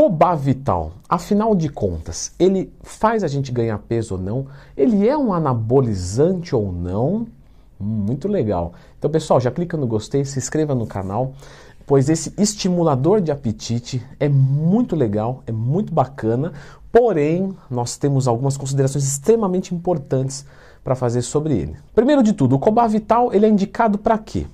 [0.00, 4.46] Cobavital, afinal de contas, ele faz a gente ganhar peso ou não?
[4.74, 7.26] Ele é um anabolizante ou não?
[7.78, 8.72] Muito legal.
[8.98, 11.34] Então, pessoal, já clica no gostei, se inscreva no canal,
[11.86, 16.54] pois esse estimulador de apetite é muito legal, é muito bacana,
[16.90, 20.46] porém, nós temos algumas considerações extremamente importantes
[20.82, 21.76] para fazer sobre ele.
[21.94, 24.46] Primeiro de tudo, o Cobavital ele é indicado para quê?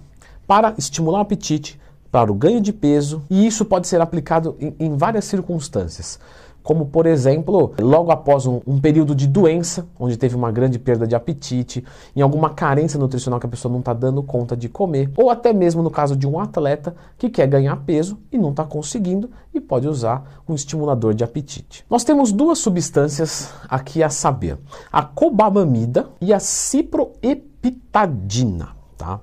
[0.45, 1.79] Para estimular o apetite,
[2.17, 6.19] para o ganho de peso, e isso pode ser aplicado em, em várias circunstâncias
[6.63, 11.07] como por exemplo, logo após um, um, período de doença, onde teve uma grande perda
[11.07, 11.85] de apetite,
[12.17, 15.53] em alguma carência nutricional que a pessoa não está dando conta de comer, ou até
[15.53, 19.61] mesmo no caso de um atleta que quer ganhar peso e não está conseguindo e
[19.61, 21.85] pode usar um estimulador de apetite.
[21.89, 24.59] Nós temos duas substâncias aqui a saber:
[24.91, 28.71] a cobamamida e a ciproheptadina.
[28.99, 29.21] Tá?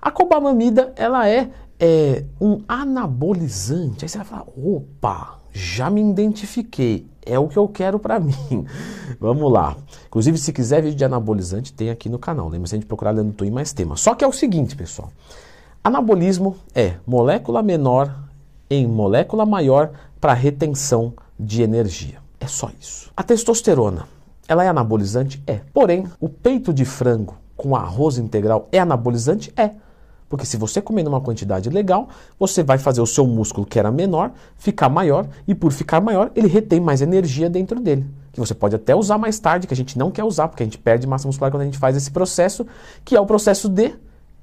[0.00, 4.04] A cobamamida ela é, é um anabolizante.
[4.04, 8.66] Aí você vai falar, opa, já me identifiquei, é o que eu quero para mim.
[9.20, 9.76] Vamos lá.
[10.06, 12.48] Inclusive, se quiser vídeo de anabolizante, tem aqui no canal.
[12.48, 13.96] Lembra se a gente procurar no Twin mais tema.
[13.96, 15.10] Só que é o seguinte, pessoal.
[15.82, 18.14] Anabolismo é molécula menor
[18.68, 22.18] em molécula maior para retenção de energia.
[22.40, 23.10] É só isso.
[23.16, 24.06] A testosterona,
[24.46, 25.42] ela é anabolizante?
[25.46, 25.60] É.
[25.72, 29.52] Porém, o peito de frango com arroz integral é anabolizante?
[29.56, 29.72] É.
[30.28, 33.90] Porque se você comer numa quantidade legal, você vai fazer o seu músculo, que era
[33.90, 38.06] menor, ficar maior, e por ficar maior, ele retém mais energia dentro dele.
[38.32, 40.66] Que você pode até usar mais tarde, que a gente não quer usar, porque a
[40.66, 42.66] gente perde massa muscular quando a gente faz esse processo,
[43.04, 43.94] que é o processo de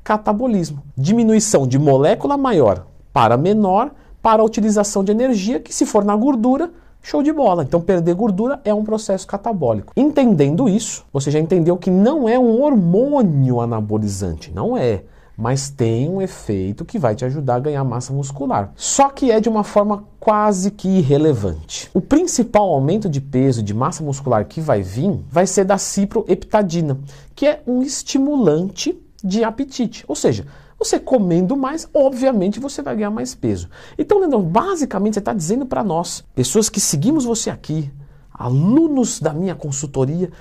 [0.03, 0.81] catabolismo.
[0.97, 3.91] Diminuição de molécula maior para menor,
[4.21, 6.71] para a utilização de energia, que se for na gordura,
[7.05, 7.61] Show de bola.
[7.61, 9.93] Então, perder gordura é um processo catabólico.
[9.95, 14.51] Entendendo isso, você já entendeu que não é um hormônio anabolizante.
[14.51, 15.03] Não é
[15.37, 18.71] mas tem um efeito que vai te ajudar a ganhar massa muscular.
[18.75, 21.89] Só que é de uma forma quase que irrelevante.
[21.93, 26.99] O principal aumento de peso de massa muscular que vai vir vai ser da ciproheptadina,
[27.35, 30.05] que é um estimulante de apetite.
[30.07, 30.45] Ou seja,
[30.77, 33.69] você comendo mais, obviamente você vai ganhar mais peso.
[33.97, 37.91] Então, Leandrão, basicamente você está dizendo para nós, pessoas que seguimos você aqui,
[38.33, 40.31] alunos da minha consultoria,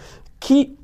[0.40, 0.76] que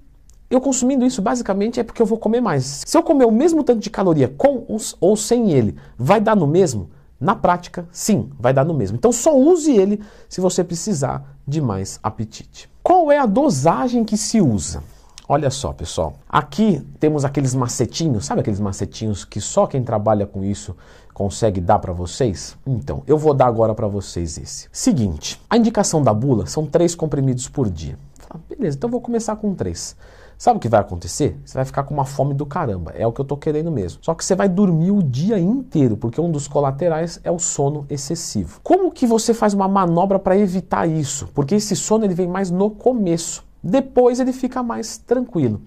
[0.51, 2.83] eu consumindo isso basicamente é porque eu vou comer mais.
[2.85, 4.67] Se eu comer o mesmo tanto de caloria com
[5.01, 6.91] ou sem ele, vai dar no mesmo?
[7.21, 8.97] Na prática, sim, vai dar no mesmo.
[8.97, 12.69] Então só use ele se você precisar de mais apetite.
[12.83, 14.83] Qual é a dosagem que se usa?
[15.29, 16.15] Olha só, pessoal.
[16.29, 20.75] Aqui temos aqueles macetinhos, sabe aqueles macetinhos que só quem trabalha com isso
[21.15, 22.57] consegue dar para vocês?
[22.67, 24.69] Então, eu vou dar agora para vocês esse.
[24.73, 27.97] Seguinte, a indicação da bula são três comprimidos por dia.
[28.49, 29.95] Beleza, então vou começar com três.
[30.41, 31.39] Sabe o que vai acontecer?
[31.45, 32.93] Você vai ficar com uma fome do caramba.
[32.97, 33.99] É o que eu tô querendo mesmo.
[34.01, 37.85] Só que você vai dormir o dia inteiro, porque um dos colaterais é o sono
[37.91, 38.59] excessivo.
[38.63, 41.29] Como que você faz uma manobra para evitar isso?
[41.35, 43.45] Porque esse sono ele vem mais no começo.
[43.63, 45.61] Depois ele fica mais tranquilo.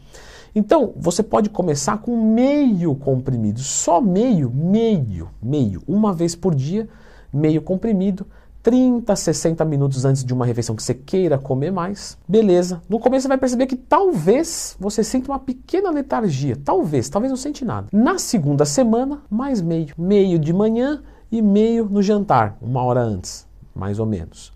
[0.55, 6.89] Então, você pode começar com meio comprimido, só meio, meio, meio, uma vez por dia,
[7.31, 8.25] meio comprimido
[8.63, 12.81] 30, 60 minutos antes de uma refeição que você queira comer mais, beleza.
[12.87, 17.37] No começo você vai perceber que talvez você sinta uma pequena letargia, talvez, talvez não
[17.37, 17.89] sente nada.
[17.91, 23.45] Na segunda semana, mais meio, meio de manhã e meio no jantar, uma hora antes,
[23.75, 24.53] mais ou menos.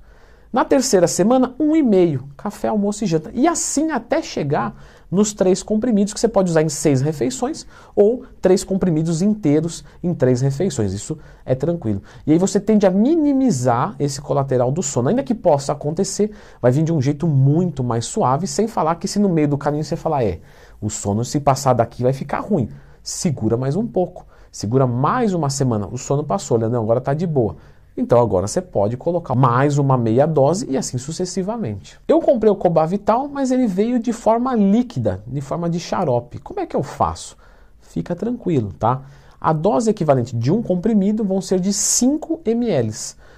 [0.51, 3.31] Na terceira semana, um e meio, café, almoço e janta.
[3.33, 4.75] E assim até chegar
[5.09, 7.65] nos três comprimidos que você pode usar em seis refeições
[7.95, 10.93] ou três comprimidos inteiros em três refeições.
[10.93, 12.01] Isso é tranquilo.
[12.25, 15.09] E aí você tende a minimizar esse colateral do sono.
[15.09, 16.31] Ainda que possa acontecer,
[16.61, 19.57] vai vir de um jeito muito mais suave, sem falar que se no meio do
[19.57, 20.39] caminho você falar, é,
[20.81, 22.69] o sono se passar daqui vai ficar ruim.
[23.01, 24.25] Segura mais um pouco.
[24.51, 25.87] Segura mais uma semana.
[25.87, 27.57] O sono passou, Leandrão, agora está de boa.
[27.97, 31.99] Então agora você pode colocar mais uma meia dose e assim sucessivamente.
[32.07, 36.37] Eu comprei o Cobavital, mas ele veio de forma líquida, de forma de xarope.
[36.37, 37.35] Como é que eu faço?
[37.81, 39.01] Fica tranquilo, tá?
[39.41, 42.93] A dose equivalente de um comprimido vão ser de 5 ml.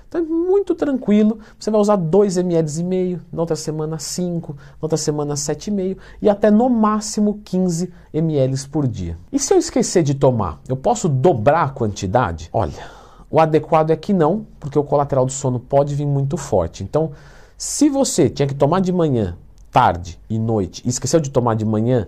[0.10, 1.40] Então é muito tranquilo.
[1.58, 5.98] Você vai usar 2 ml e meio, na outra semana 5, na outra semana 7,5
[6.22, 9.18] e até no máximo 15 ml por dia.
[9.32, 12.50] E se eu esquecer de tomar, eu posso dobrar a quantidade?
[12.52, 12.99] Olha,
[13.30, 16.84] o adequado é que não, porque o colateral do sono pode vir muito forte.
[16.84, 17.12] Então,
[17.58, 19.38] se você tinha que tomar de manhã,
[19.72, 22.08] tarde e noite, e esqueceu de tomar de manhã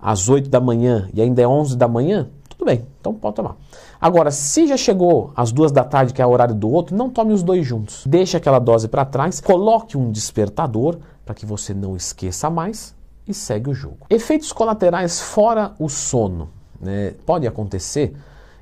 [0.00, 3.56] às 8 da manhã e ainda é 11 da manhã, tudo bem, então pode tomar.
[4.00, 7.08] Agora, se já chegou às duas da tarde, que é o horário do outro, não
[7.08, 8.04] tome os dois juntos.
[8.06, 12.94] Deixe aquela dose para trás, coloque um despertador para que você não esqueça mais
[13.26, 14.06] e segue o jogo.
[14.10, 16.48] Efeitos colaterais fora o sono.
[16.80, 17.14] Né?
[17.24, 18.14] Pode acontecer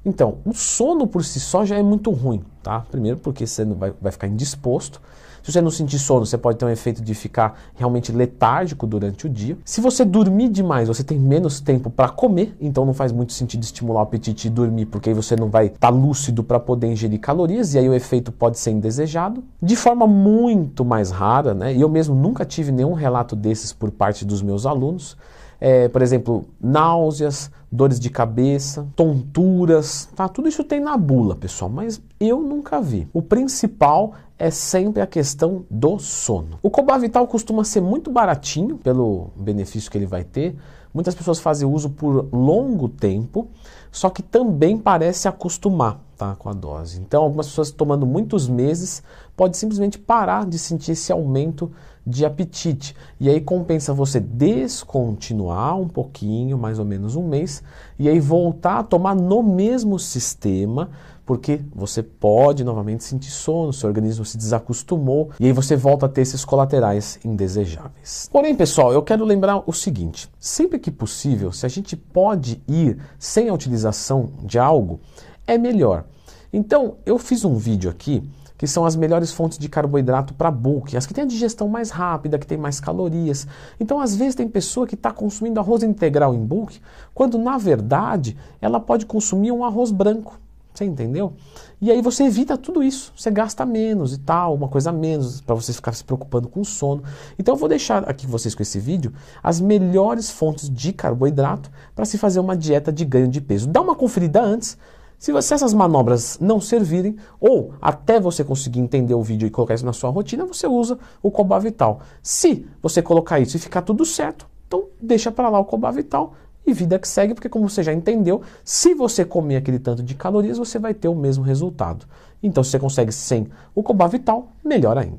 [0.07, 2.87] Então, o sono por si só já é muito ruim, tá?
[2.93, 5.03] Primeiro porque você vai, vai ficar indisposto.
[5.43, 9.27] Se você não sentir sono, você pode ter um efeito de ficar realmente letárgico durante
[9.27, 9.59] o dia.
[9.65, 13.65] Se você dormir demais, você tem menos tempo para comer, então não faz muito sentido
[13.65, 16.87] estimular o apetite e dormir, porque aí você não vai estar tá lúcido para poder
[16.87, 19.43] ingerir calorias e aí o efeito pode ser indesejado.
[19.61, 21.75] De forma muito mais rara, né?
[21.75, 25.17] E eu mesmo nunca tive nenhum relato desses por parte dos meus alunos
[25.61, 30.29] é, por exemplo, náuseas, dores de cabeça, tonturas, tá?
[30.29, 33.09] Tudo isso tem na bula, pessoal, mas eu nunca vi.
[33.13, 36.59] O principal é sempre a questão do sono.
[36.63, 40.57] O Cobavital costuma ser muito baratinho pelo benefício que ele vai ter.
[40.93, 43.49] Muitas pessoas fazem uso por longo tempo,
[43.91, 47.01] só que também parece acostumar tá, com a dose.
[47.01, 49.03] Então, algumas pessoas tomando muitos meses
[49.37, 51.71] pode simplesmente parar de sentir esse aumento
[52.07, 52.95] de apetite.
[53.19, 57.63] E aí compensa você descontinuar um pouquinho, mais ou menos um mês,
[57.99, 60.91] e aí voltar a tomar no mesmo sistema,
[61.27, 66.09] porque você pode novamente sentir sono, seu organismo se desacostumou, e aí você volta a
[66.09, 68.29] ter esses colaterais indesejáveis.
[68.31, 72.99] Porém, pessoal, eu quero lembrar o seguinte: sempre que possível, se a gente pode ir
[73.19, 75.01] sem a utilização de algo,
[75.47, 76.05] é melhor.
[76.53, 78.23] Então, eu fiz um vídeo aqui
[78.59, 81.91] que são as melhores fontes de carboidrato para bulk, as que têm a digestão mais
[81.91, 83.47] rápida, que tem mais calorias.
[83.79, 86.81] Então, às vezes, tem pessoa que está consumindo arroz integral em bulk,
[87.15, 90.39] quando na verdade ela pode consumir um arroz branco.
[90.73, 91.33] Você entendeu?
[91.81, 95.55] E aí você evita tudo isso, você gasta menos e tal, uma coisa menos, para
[95.55, 97.03] você ficar se preocupando com sono.
[97.39, 99.11] Então eu vou deixar aqui vocês com esse vídeo
[99.43, 103.67] as melhores fontes de carboidrato para se fazer uma dieta de ganho de peso.
[103.67, 104.77] Dá uma conferida antes,
[105.19, 109.75] se, você, essas manobras não servirem, ou até você conseguir entender o vídeo e colocar
[109.75, 112.01] isso na sua rotina, você usa o Coba Vital.
[112.23, 116.35] Se você colocar isso e ficar tudo certo, então deixa para lá o Coba Vital
[116.67, 120.15] e vida que segue, porque como você já entendeu, se você comer aquele tanto de
[120.15, 122.07] calorias, você vai ter o mesmo resultado.
[122.43, 125.19] Então, se você consegue sem o Coba Vital, melhor ainda.